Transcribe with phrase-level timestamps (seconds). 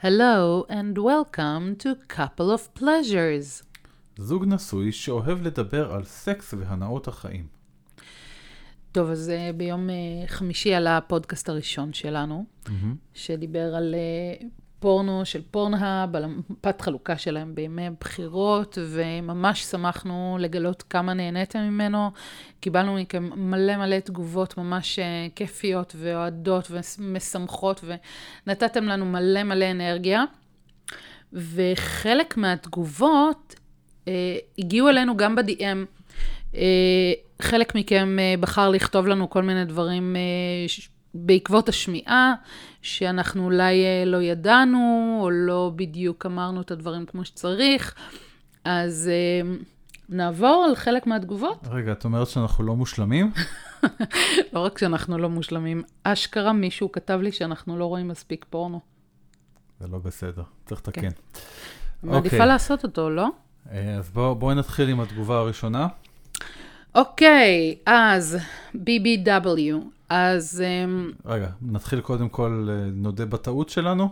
[0.00, 3.64] Hello and welcome to Couple of Pleasures.
[4.16, 7.46] זוג נשוי שאוהב לדבר על סקס והנאות החיים.
[8.92, 9.92] טוב, אז uh, ביום uh,
[10.26, 12.70] חמישי עלה הפודקאסט הראשון שלנו, mm-hmm.
[13.14, 13.94] שדיבר על
[14.80, 22.10] פורנו של פורנהאב, על מפת חלוקה שלהם בימי בחירות, וממש שמחנו לגלות כמה נהניתם ממנו.
[22.60, 25.02] קיבלנו מכם מלא מלא תגובות ממש uh,
[25.34, 27.84] כיפיות ואוהדות ומשמחות,
[28.46, 30.24] ונתתם לנו מלא מלא אנרגיה.
[31.32, 33.54] וחלק מהתגובות
[34.04, 34.08] uh,
[34.58, 36.02] הגיעו אלינו גם ב-DM.
[36.52, 36.56] Uh,
[37.42, 40.70] חלק מכם uh, בחר לכתוב לנו כל מיני דברים uh,
[41.26, 42.34] בעקבות השמיעה,
[42.82, 47.94] שאנחנו אולי אה, לא ידענו, או לא בדיוק אמרנו את הדברים כמו שצריך.
[48.64, 49.50] אז אה,
[50.08, 51.66] נעבור על חלק מהתגובות.
[51.70, 53.32] רגע, את אומרת שאנחנו לא מושלמים?
[54.52, 58.80] לא רק שאנחנו לא מושלמים, אשכרה מישהו כתב לי שאנחנו לא רואים מספיק פורנו.
[59.80, 61.00] זה לא בסדר, צריך לתקן.
[61.00, 61.08] כן.
[62.02, 62.38] מעדיפה okay.
[62.38, 62.46] אוקיי.
[62.46, 63.28] לעשות אותו, לא?
[63.72, 65.86] אה, אז בואו בוא נתחיל עם התגובה הראשונה.
[66.94, 68.38] אוקיי, okay, אז
[68.74, 69.74] BBW,
[70.08, 70.64] אז...
[70.66, 74.08] אמ, רגע, נתחיל קודם כל, אה, נודה בטעות שלנו?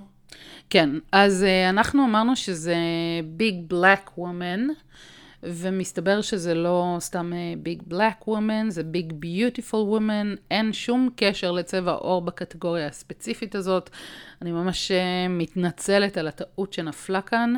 [0.71, 2.77] כן, אז אה, אנחנו אמרנו שזה
[3.25, 4.67] big black woman,
[5.43, 11.93] ומסתבר שזה לא סתם big black woman, זה big beautiful woman, אין שום קשר לצבע
[11.93, 13.91] עור בקטגוריה הספציפית הזאת.
[14.43, 17.55] אני ממש אה, מתנצלת על הטעות שנפלה כאן.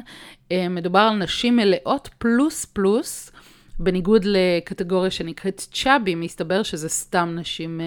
[0.70, 3.30] מדובר על נשים מלאות פלוס פלוס.
[3.78, 7.86] בניגוד לקטגוריה שנקראת chubby, מסתבר שזה סתם נשים אה,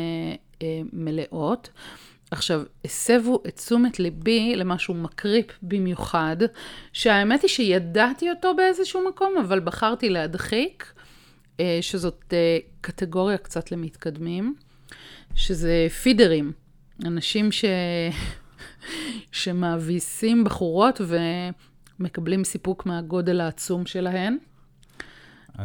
[0.62, 1.70] אה, מלאות.
[2.32, 6.38] עכשיו, הסבו את תשומת ליבי למשהו מקריפ במיוחד,
[6.94, 10.94] שהאמת היא שידעתי אותו באיזשהו מקום, אבל בחרתי להדחיק,
[11.60, 14.56] אה, שזאת אה, קטגוריה קצת למתקדמים,
[15.36, 16.52] שזה פידרים,
[17.06, 17.66] אנשים ש...
[19.32, 21.02] שמאביסים בחורות
[22.00, 24.38] ומקבלים סיפוק מהגודל העצום שלהן.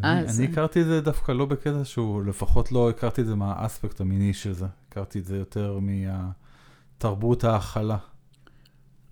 [0.05, 0.41] אני, אז...
[0.41, 4.35] אני הכרתי את זה דווקא לא בקטע שהוא, לפחות לא הכרתי את זה מהאספקט המיני
[4.35, 4.67] של זה.
[4.89, 7.97] הכרתי את זה יותר מתרבות ההכלה.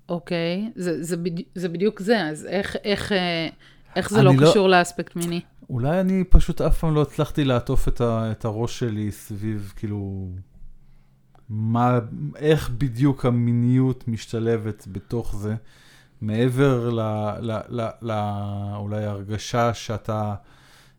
[0.08, 3.48] אוקיי, זה, זה, בדי, זה בדיוק זה, אז איך, איך, אה,
[3.96, 5.40] איך זה לא, לא קשור לאספקט מיני?
[5.70, 10.28] אולי אני פשוט אף פעם לא הצלחתי לעטוף את, ה, את הראש שלי סביב, כאילו,
[11.48, 11.98] מה,
[12.36, 15.54] איך בדיוק המיניות משתלבת בתוך זה,
[16.20, 17.00] מעבר ל,
[17.40, 18.12] ל, ל, ל,
[18.76, 20.34] אולי הרגשה שאתה...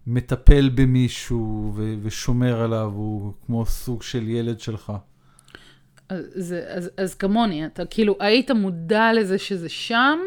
[0.08, 4.94] מטפל במישהו ו- ושומר עליו, הוא כמו סוג של ילד שלך.
[6.10, 10.20] אז, אז, אז כמוני, אתה כאילו היית מודע לזה שזה שם,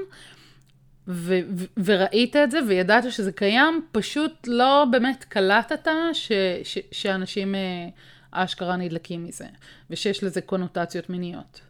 [1.09, 7.55] ו- ו- וראית את זה וידעת שזה קיים, פשוט לא באמת קלטת ש- ש- שאנשים
[7.55, 7.89] אה,
[8.31, 9.47] אשכרה נדלקים מזה,
[9.91, 11.61] ושיש לזה קונוטציות מיניות.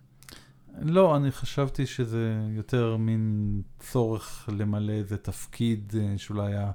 [0.82, 6.70] לא, אני חשבתי שזה יותר מין צורך למלא איזה תפקיד אה, שאולי היה...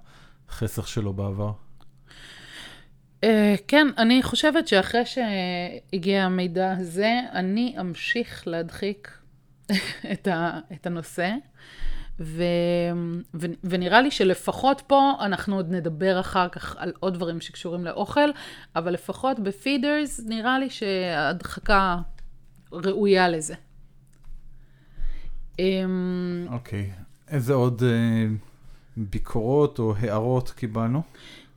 [0.49, 1.51] החסך שלו בעבר?
[3.21, 3.25] Uh,
[3.67, 9.17] כן, אני חושבת שאחרי שהגיע המידע הזה, אני אמשיך להדחיק
[10.13, 11.31] את, ה, את הנושא,
[12.19, 12.43] ו,
[13.33, 18.29] ו, ונראה לי שלפחות פה אנחנו עוד נדבר אחר כך על עוד דברים שקשורים לאוכל,
[18.75, 21.97] אבל לפחות בפידרס נראה לי שההדחקה
[22.71, 23.55] ראויה לזה.
[25.59, 27.33] אמ, אוקיי, okay.
[27.33, 27.81] איזה עוד...
[27.81, 28.52] Uh...
[28.97, 31.01] ביקורות או הערות קיבלנו?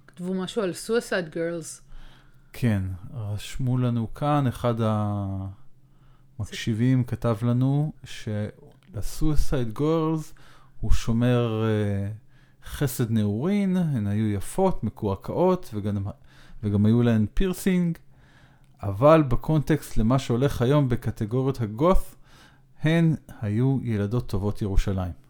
[0.07, 1.81] כתבו משהו על Suicide Girls.
[2.53, 2.83] כן,
[3.15, 4.75] רשמו לנו כאן, אחד
[6.39, 7.05] המקשיבים זה...
[7.05, 10.33] כתב לנו של-Suicide Girls
[10.81, 16.07] הוא שומר uh, חסד נעורין, הן היו יפות, מקועקעות, וגם,
[16.63, 17.99] וגם היו להן פירסינג,
[18.83, 22.15] אבל בקונטקסט למה שהולך היום בקטגוריות הגות',
[22.83, 25.26] הן היו ילדות טובות ירושלים.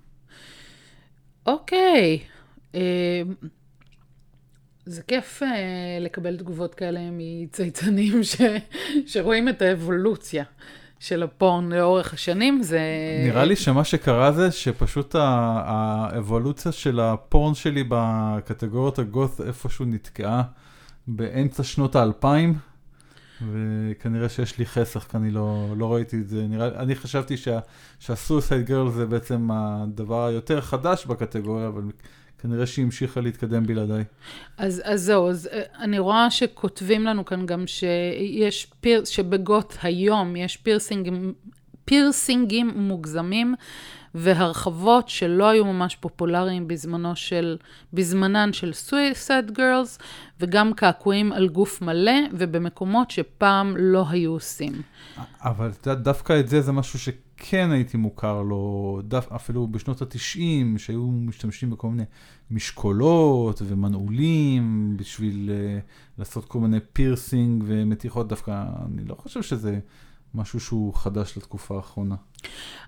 [1.47, 2.19] אוקיי.
[2.75, 3.23] אה,
[4.87, 5.47] זה כיף uh,
[6.01, 8.37] לקבל תגובות כאלה מצייצנים ש...
[9.07, 10.45] שרואים את האבולוציה
[11.01, 12.63] של הפורן לאורך השנים.
[12.63, 12.81] זה...
[13.25, 20.43] נראה לי שמה שקרה זה שפשוט האבולוציה של הפורן שלי בקטגוריות הגות איפשהו נתקעה
[21.07, 22.55] באמצע שנות האלפיים.
[23.43, 26.47] וכנראה שיש לי חסך, כי אני לא, לא ראיתי את זה.
[26.49, 27.35] נראה, אני חשבתי
[27.99, 31.83] שה suicide girl זה בעצם הדבר היותר חדש בקטגוריה, אבל
[32.39, 34.05] כנראה שהיא המשיכה להתקדם בלעדיי.
[34.59, 40.37] אז, אז זהו, אז אה, אני רואה שכותבים לנו כאן גם שיש פיר, שבגות היום
[40.37, 41.11] יש פירסינג,
[41.85, 43.55] פירסינגים מוגזמים
[44.19, 47.57] והרחבות שלא היו ממש פופולריים בזמנו של,
[47.93, 49.99] בזמנן של suicide girls,
[50.41, 54.73] וגם קעקועים על גוף מלא, ובמקומות שפעם לא היו עושים.
[55.41, 60.03] אבל את יודעת, דווקא את זה זה משהו שכן הייתי מוכר לו, דף, אפילו בשנות
[60.03, 62.05] ה-90, שהיו משתמשים בכל מיני
[62.51, 69.79] משקולות ומנעולים בשביל uh, לעשות כל מיני פירסינג ומתיחות, דווקא אני לא חושב שזה
[70.37, 72.15] משהו שהוא חדש לתקופה האחרונה.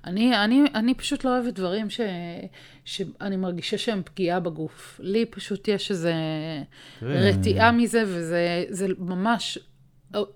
[0.04, 2.00] אני, אני, אני פשוט לא אוהבת דברים ש,
[2.84, 5.00] שאני מרגישה שהם פגיעה בגוף.
[5.02, 6.08] לי פשוט יש איזו
[7.02, 9.58] רתיעה מזה, וזה זה ממש,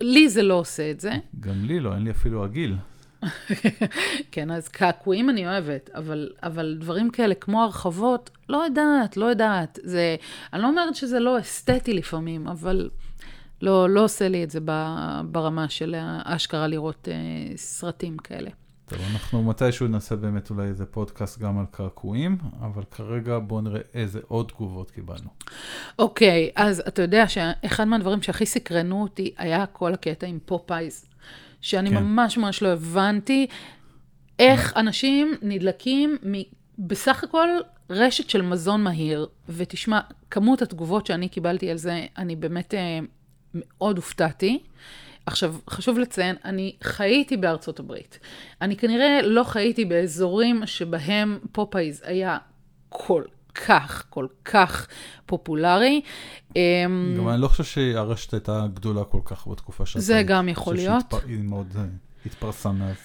[0.00, 1.12] לי זה לא עושה את זה.
[1.40, 2.76] גם לי לא, אין לי אפילו עגיל.
[4.32, 9.78] כן, אז קעקועים אני אוהבת, אבל, אבל דברים כאלה כמו הרחבות, לא יודעת, לא יודעת.
[9.82, 10.16] זה,
[10.52, 12.90] אני לא אומרת שזה לא אסתטי לפעמים, אבל
[13.62, 14.60] לא, לא עושה לי את זה
[15.24, 15.94] ברמה של
[16.24, 18.50] אשכרה לראות אה, סרטים כאלה.
[18.86, 23.80] טוב, אנחנו מתישהו נעשה באמת אולי איזה פודקאסט גם על קעקועים, אבל כרגע בואו נראה
[23.94, 25.28] איזה עוד תגובות קיבלנו.
[25.98, 31.04] אוקיי, okay, אז אתה יודע שאחד מהדברים שהכי סקרנו אותי היה כל הקטע עם פופאיז,
[31.60, 31.96] שאני כן.
[31.96, 33.46] ממש ממש לא הבנתי
[34.38, 36.32] איך אנשים נדלקים מ...
[36.78, 37.48] בסך הכל
[37.90, 40.00] רשת של מזון מהיר, ותשמע,
[40.30, 42.98] כמות התגובות שאני קיבלתי על זה, אני באמת אה,
[43.54, 44.58] מאוד הופתעתי.
[45.26, 48.18] עכשיו, חשוב לציין, אני חייתי בארצות הברית.
[48.60, 52.38] אני כנראה לא חייתי באזורים שבהם פופאיז היה
[52.88, 53.22] כל
[53.54, 54.88] כך, כל כך
[55.26, 56.00] פופולרי.
[56.56, 60.00] אמ, גם אני לא חושב שהרשת הייתה גדולה כל כך בתקופה שאתה...
[60.00, 61.14] זה גם יכול להיות.
[61.26, 61.84] היא מאוד אה,
[62.26, 62.96] התפרסה מאז.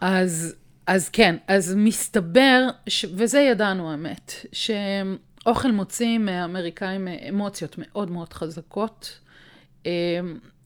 [0.00, 0.54] אז,
[0.86, 3.04] אז כן, אז מסתבר, ש...
[3.16, 9.18] וזה ידענו האמת, שאוכל מוציא מהאמריקאים אמוציות מאוד מאוד חזקות.
[9.86, 9.90] אמ,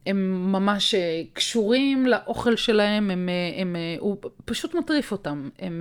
[0.06, 5.80] הם ממש אה, קשורים לאוכל שלהם, הם, אה, הם, אה, הוא פשוט מטריף אותם, הם,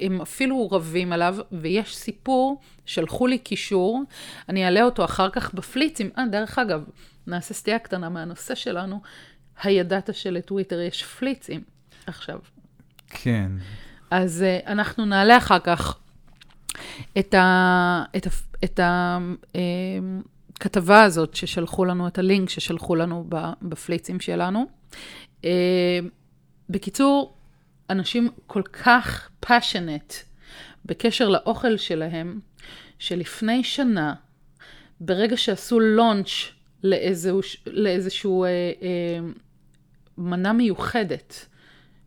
[0.00, 4.02] הם אפילו רבים עליו, ויש סיפור, שלחו לי קישור,
[4.48, 6.84] אני אעלה אותו אחר כך בפליצים, אה, דרך אגב,
[7.26, 9.00] נעשה סטייה קטנה מהנושא שלנו,
[9.62, 11.62] הידעת שלטוויטר יש פליצים
[12.06, 12.38] עכשיו.
[13.10, 13.50] כן.
[14.10, 15.98] אז אנחנו נעלה אחר כך
[17.18, 18.04] את ה...
[18.16, 18.30] את ה,
[18.64, 19.18] את ה
[20.60, 23.26] הכתבה הזאת ששלחו לנו, את הלינק ששלחו לנו
[23.62, 24.66] בפליצים שלנו.
[25.44, 25.98] אה,
[26.70, 27.36] בקיצור,
[27.90, 30.14] אנשים כל כך passionate
[30.84, 32.40] בקשר לאוכל שלהם,
[32.98, 34.14] שלפני שנה,
[35.00, 36.28] ברגע שעשו launch
[36.84, 38.48] לאיזשהו, לאיזשהו אה,
[40.18, 41.46] מנה מיוחדת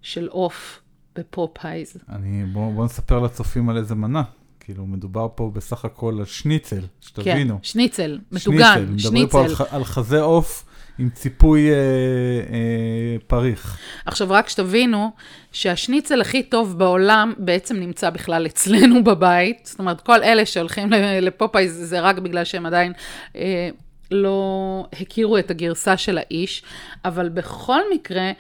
[0.02, 0.82] של עוף
[1.16, 1.98] בפופאייז.
[2.10, 4.24] אני, בוא, בוא נספר לצופים על איזה מנה.
[4.64, 7.54] כאילו, מדובר פה בסך הכל על שניצל, שתבינו.
[7.54, 8.94] כן, שניצל, מטוגן, שניצל.
[8.94, 10.66] מדברים פה על, על חזה עוף
[11.00, 13.78] עם ציפוי אה, אה, פריך.
[14.06, 15.12] עכשיו, רק שתבינו
[15.52, 19.60] שהשניצל הכי טוב בעולם בעצם נמצא בכלל אצלנו בבית.
[19.64, 20.90] זאת אומרת, כל אלה שהולכים
[21.22, 22.94] לפופאי זה רק בגלל שהם עדיין...
[23.36, 23.70] אה,
[24.12, 26.64] לא הכירו את הגרסה של האיש,
[27.06, 28.32] אבל בכל מקרה,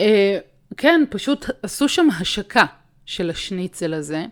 [0.00, 0.38] אה,
[0.76, 2.64] כן, פשוט עשו שם השקה
[3.06, 4.24] של השניצל הזה,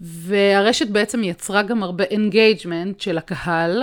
[0.00, 3.82] והרשת בעצם יצרה גם הרבה engagement של הקהל,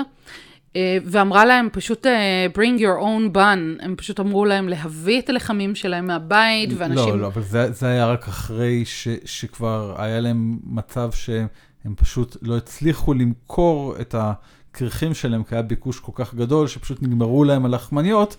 [0.75, 5.29] אה, ואמרה להם פשוט אה, bring your own bun, הם פשוט אמרו להם להביא את
[5.29, 7.09] הלחמים שלהם מהבית, ואנשים...
[7.09, 12.37] לא, לא, אבל זה, זה היה רק אחרי ש, שכבר היה להם מצב שהם פשוט
[12.41, 17.65] לא הצליחו למכור את הכריכים שלהם, כי היה ביקוש כל כך גדול, שפשוט נגמרו להם
[17.65, 18.37] הלחמניות,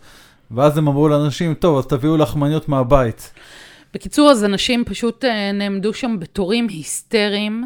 [0.51, 3.33] ואז הם אמרו לאנשים, טוב, אז תביאו לחמניות מהבית.
[3.97, 7.65] בקיצור, אז אנשים פשוט אה, נעמדו שם בתורים היסטריים,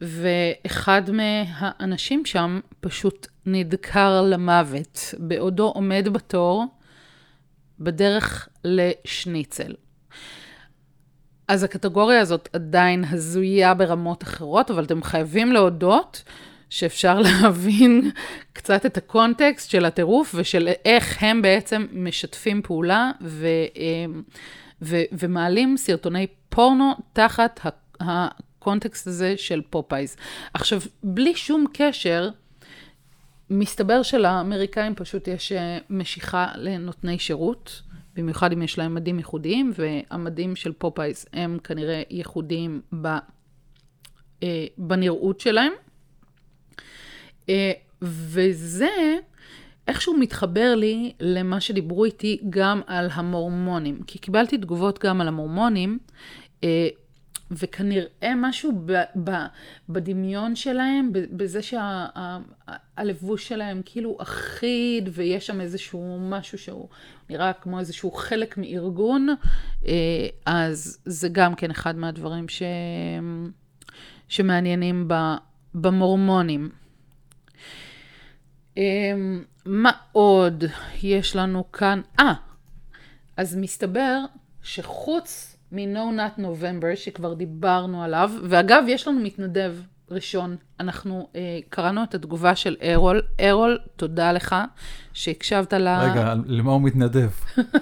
[0.00, 6.64] ואחד מהאנשים שם פשוט נדקר למוות בעודו עומד בתור
[7.80, 9.72] בדרך לשניצל.
[11.48, 16.22] אז הקטגוריה הזאת עדיין הזויה ברמות אחרות, אבל אתם חייבים להודות
[16.70, 18.10] שאפשר להבין
[18.52, 23.46] קצת את הקונטקסט של הטירוף ושל איך הם בעצם משתפים פעולה ו...
[24.82, 27.60] ו- ומעלים סרטוני פורנו תחת
[28.00, 30.16] הקונטקסט הזה של פופאיז.
[30.54, 32.30] עכשיו, בלי שום קשר,
[33.50, 37.82] מסתבר שלאמריקאים פשוט יש אה, משיכה לנותני שירות,
[38.14, 43.06] במיוחד אם יש להם מדים ייחודיים, והמדים של פופאיז הם כנראה ייחודיים ב,
[44.42, 45.72] אה, בנראות שלהם.
[47.48, 49.18] אה, וזה
[49.88, 55.98] איכשהו מתחבר לי למה שדיברו איתי גם על המורמונים, כי קיבלתי תגובות גם על המורמונים,
[56.64, 56.88] אה,
[57.50, 58.92] וכנראה משהו ב,
[59.24, 59.30] ב,
[59.88, 66.88] בדמיון שלהם, בזה שהלבוש שלהם כאילו אחיד, ויש שם איזשהו משהו שהוא
[67.30, 69.28] נראה כמו איזשהו חלק מארגון,
[69.86, 69.92] אה,
[70.46, 72.62] אז זה גם כן אחד מהדברים ש,
[74.28, 75.08] שמעניינים
[75.74, 76.70] במורמונים.
[79.66, 80.64] מה עוד
[81.02, 82.00] יש לנו כאן?
[82.20, 82.34] אה,
[83.36, 84.20] אז מסתבר
[84.62, 89.74] שחוץ מ-No Not November, שכבר דיברנו עליו, ואגב, יש לנו מתנדב
[90.10, 90.56] ראשון.
[90.80, 93.22] אנחנו אה, קראנו את התגובה של ארול.
[93.40, 94.56] ארול, תודה לך
[95.12, 95.88] שהקשבת ל...
[95.88, 97.30] רגע, למה הוא מתנדב?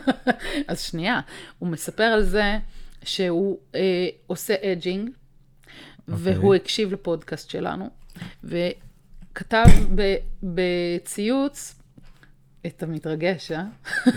[0.68, 1.20] אז שנייה,
[1.58, 2.58] הוא מספר על זה
[3.02, 6.12] שהוא אה, עושה edging, okay.
[6.12, 6.34] אוקיי.
[6.34, 7.90] והוא הקשיב לפודקאסט שלנו,
[8.44, 8.93] וכתב
[9.94, 11.74] ב, בציוץ,
[12.66, 13.64] אתה מתרגש, אה?
[14.04, 14.10] כן.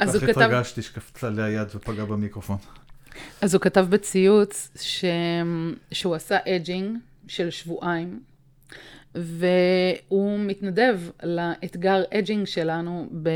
[0.00, 0.32] אז הוא כתב...
[0.32, 2.56] כל כך התרגשתי שקפצה לי היד ופגע במיקרופון.
[3.40, 5.04] אז הוא כתב בציוץ ש...
[5.92, 8.20] שהוא עשה אג'ינג של שבועיים,
[9.14, 13.30] והוא מתנדב לאתגר edging שלנו ב...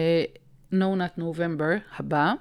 [0.72, 2.32] No Nut November הבא,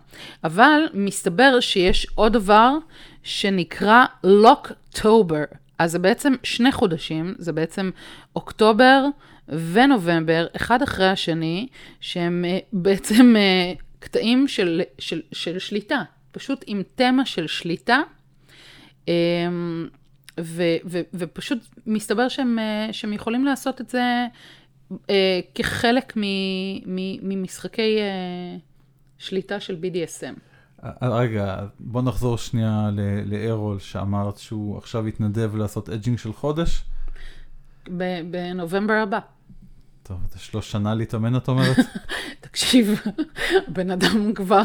[0.43, 2.77] אבל מסתבר שיש עוד דבר
[3.23, 5.55] שנקרא Locktober.
[5.81, 7.91] אז זה בעצם שני חודשים, זה בעצם
[8.35, 9.05] אוקטובר
[9.47, 11.67] ונובמבר, אחד אחרי השני,
[11.99, 17.99] שהם אה, בעצם אה, קטעים של, של, של שליטה, פשוט עם תמה של שליטה,
[19.07, 19.87] אמ,
[20.39, 24.27] ו, ו, ופשוט מסתבר שהם, אה, שהם יכולים לעשות את זה
[25.55, 26.13] כחלק
[27.21, 27.97] ממשחקי
[29.17, 30.50] שליטה של BDSM.
[31.01, 32.89] רגע, בוא נחזור שנייה
[33.25, 36.83] לארול, שאמרת שהוא עכשיו התנדב לעשות edging של חודש.
[38.31, 39.19] בנובמבר הבא.
[40.03, 41.77] טוב, יש לו שנה להתאמן, את אומרת?
[42.39, 43.01] תקשיב,
[43.67, 44.63] בן אדם כבר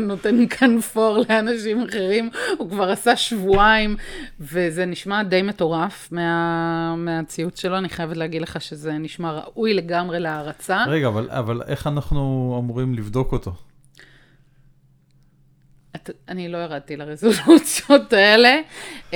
[0.00, 3.96] נותן כאן פור לאנשים אחרים, הוא כבר עשה שבועיים,
[4.40, 10.20] וזה נשמע די מטורף מה, מהציוץ שלו, אני חייבת להגיד לך שזה נשמע ראוי לגמרי
[10.20, 10.84] להערצה.
[10.86, 13.54] רגע, אבל, אבל איך אנחנו אמורים לבדוק אותו?
[16.02, 18.60] את, אני לא ירדתי לרזולוציות האלה.
[19.10, 19.14] Um,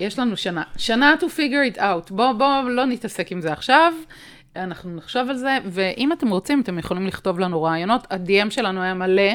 [0.00, 0.62] יש לנו שנה.
[0.76, 2.14] שנה to figure it out.
[2.14, 3.92] בואו בוא, לא נתעסק עם זה עכשיו.
[4.56, 8.12] אנחנו נחשוב על זה, ואם אתם רוצים, אתם יכולים לכתוב לנו רעיונות.
[8.12, 9.32] ה-DM שלנו היה מלא,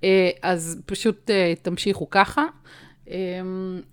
[0.00, 0.04] אה,
[0.42, 2.44] אז פשוט אה, תמשיכו ככה.
[3.06, 3.10] אמ,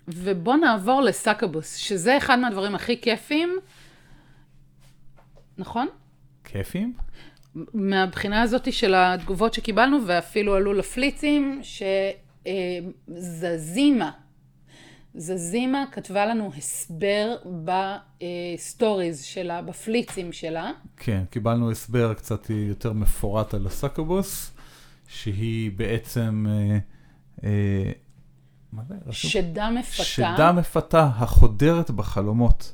[0.07, 3.59] ובואו נעבור ל succubus, שזה אחד מהדברים הכי כיפים.
[5.57, 5.87] נכון?
[6.43, 6.93] כיפים?
[7.73, 11.61] מהבחינה הזאת של התגובות שקיבלנו, ואפילו עלו לפליצים,
[13.07, 14.11] שזזימה,
[15.15, 20.71] זזימה כתבה לנו הסבר בסטוריז שלה, בפליצים שלה.
[20.97, 24.51] כן, קיבלנו הסבר קצת יותר מפורט על ה succubus,
[25.07, 26.45] שהיא בעצם...
[26.49, 26.77] אה,
[27.43, 27.91] אה?
[29.11, 30.03] שדה מפתה.
[30.03, 32.73] שדה מפתה החודרת בחלומות.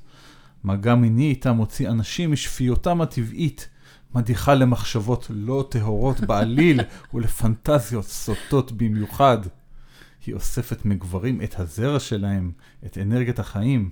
[0.64, 3.70] מגע מיני איתה מוציא אנשים משפיותם הטבעית.
[4.16, 6.80] מדיחה למחשבות לא טהורות בעליל
[7.14, 9.38] ולפנטזיות סוטות במיוחד.
[10.26, 12.52] היא אוספת מגברים את הזרע שלהם,
[12.86, 13.90] את אנרגיית החיים.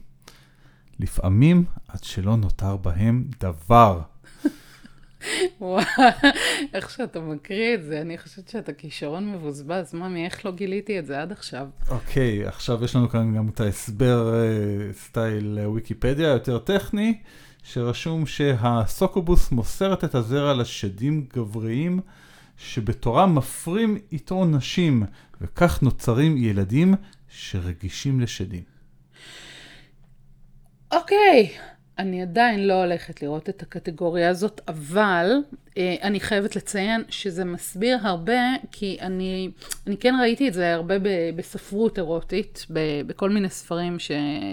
[1.00, 4.02] לפעמים עד שלא נותר בהם דבר.
[5.62, 5.86] וואו,
[6.74, 9.94] איך שאתה מקריא את זה, אני חושבת שאתה כישרון מבוזבז.
[9.94, 11.68] ממי, איך לא גיליתי את זה עד עכשיו?
[11.90, 17.18] אוקיי, okay, עכשיו יש לנו כאן גם את ההסבר uh, סטייל uh, ויקיפדיה, יותר טכני.
[17.64, 22.00] שרשום שהסוקובוס מוסרת את הזרע לשדים גבריים
[22.58, 25.04] שבתורם מפרים איתו נשים,
[25.42, 26.96] וכך נוצרים ילדים
[27.30, 28.64] שרגישים לשדים.
[30.92, 31.60] אוקיי, okay.
[32.00, 35.32] אני עדיין לא הולכת לראות את הקטגוריה הזאת, אבל
[35.78, 38.40] אני חייבת לציין שזה מסביר הרבה,
[38.72, 39.52] כי אני,
[39.88, 44.12] אני כן ראיתי את זה הרבה ב, בספרות אירוטית, ב, בכל מיני ספרים ש,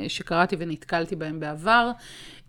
[0.08, 1.90] שקראתי ונתקלתי בהם בעבר.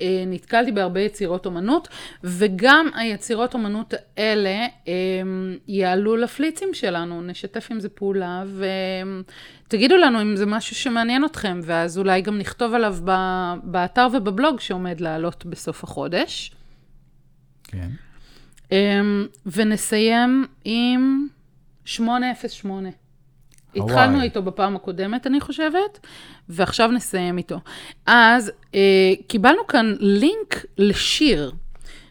[0.02, 1.88] אה, נתקלתי בהרבה יצירות אומנות,
[2.24, 4.94] וגם היצירות אומנות האלה אה,
[5.68, 8.44] יעלו לפליצים שלנו, נשתף עם זה פעולה,
[9.68, 12.98] ותגידו לנו אם זה משהו שמעניין אתכם, ואז אולי גם נכתוב עליו
[13.64, 16.52] באתר ובבלוג שעומד לעלות בסוף החודש.
[17.64, 17.90] כן.
[18.72, 19.02] אה,
[19.46, 21.28] ונסיים עם
[21.86, 22.90] 808.
[23.76, 26.00] התחלנו איתו בפעם הקודמת, אני חושבת,
[26.50, 27.60] ועכשיו נסיים איתו.
[28.06, 31.52] אז אה, קיבלנו כאן לינק לשיר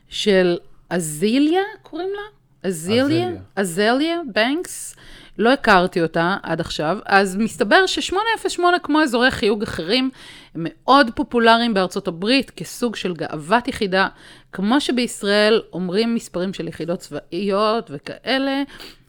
[0.09, 0.57] של
[0.91, 2.69] אזיליה, קוראים לה?
[2.69, 3.31] אזיליה?
[3.57, 4.97] אזליה בנקס.
[5.39, 10.11] לא הכרתי אותה עד עכשיו, אז מסתבר ש-808, כמו אזורי חיוג אחרים,
[10.55, 14.09] הם מאוד פופולריים בארצות הברית כסוג של גאוות יחידה,
[14.57, 18.63] כמו שבישראל אומרים מספרים של יחידות צבאיות וכאלה,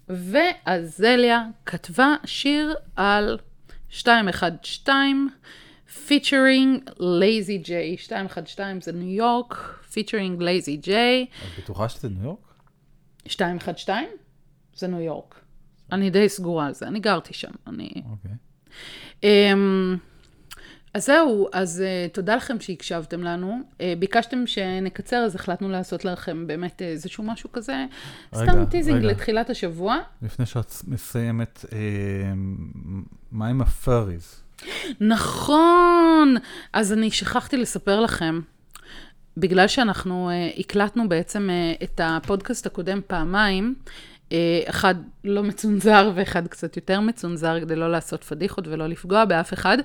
[0.10, 3.38] ואזליה כתבה שיר על
[4.08, 4.94] 212,
[6.08, 7.96] featuring לייזי ג'יי.
[8.12, 9.54] 212 זה ניו יורק,
[9.92, 11.26] featuring Lazy J.
[11.32, 12.54] את בטוחה שזה ניו יורק?
[13.26, 13.96] 212
[14.76, 15.40] זה ניו יורק.
[15.92, 17.52] אני די סגורה על זה, אני גרתי שם.
[17.68, 17.90] אני...
[18.10, 18.32] אוקיי.
[19.24, 19.98] אמ,
[20.98, 23.60] אז זהו, אז uh, תודה לכם שהקשבתם לנו.
[23.72, 27.86] Uh, ביקשתם שנקצר, אז החלטנו לעשות לכם באמת איזשהו משהו כזה,
[28.34, 29.08] רגע, סתם teasing רגע.
[29.08, 29.98] לתחילת השבוע.
[30.22, 31.78] לפני שאת מסיימת, אה,
[33.32, 34.42] מה עם הפאריז?
[35.00, 36.36] נכון!
[36.74, 38.40] אז אני שכחתי לספר לכם.
[39.38, 43.76] בגלל שאנחנו uh, הקלטנו בעצם uh, את הפודקאסט הקודם פעמיים,
[44.30, 44.34] uh,
[44.70, 49.78] אחד לא מצונזר ואחד קצת יותר מצונזר, כדי לא לעשות פדיחות ולא לפגוע באף אחד,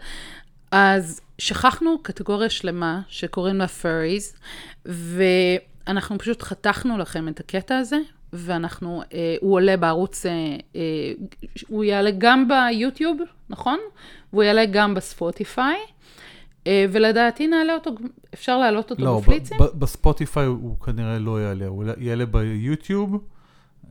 [0.73, 4.39] אז שכחנו קטגוריה שלמה שקוראים לה furries,
[4.87, 7.97] ואנחנו פשוט חתכנו לכם את הקטע הזה,
[8.33, 10.31] ואנחנו, אה, הוא עולה בערוץ, אה,
[10.77, 10.81] אה,
[11.69, 13.19] הוא יעלה גם ביוטיוב,
[13.51, 13.79] נכון?
[14.33, 15.77] והוא יעלה גם בספוטיפיי,
[16.67, 17.91] אה, ולדעתי נעלה אותו,
[18.35, 19.59] אפשר להעלות אותו לא, בפליצים?
[19.59, 23.25] ב- בספוטיפיי הוא הוא כנראה לא יעלה, הוא יעלה ביוטיוב,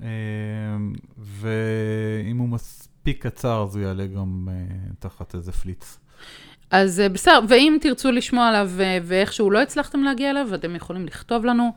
[0.02, 0.08] אה,
[1.18, 5.98] ואם הוא מספיק קצר אז הוא יעלה גם אה, תחת איזה פליץ.
[6.72, 11.06] אז אה, בסדר, ואם תרצו לשמוע עליו אה, ואיכשהו לא הצלחתם להגיע אליו, אתם יכולים
[11.06, 11.72] לכתוב לנו.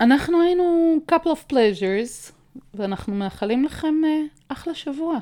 [0.00, 2.32] אנחנו היינו couple of pleasures,
[2.74, 5.18] ואנחנו מאחלים לכם אה, אחלה שבוע.